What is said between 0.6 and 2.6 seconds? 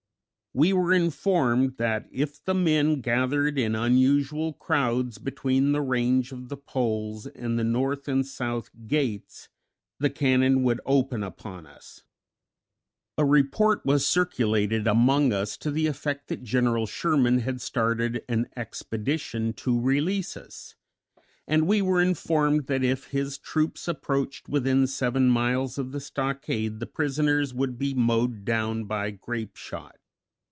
were informed that if the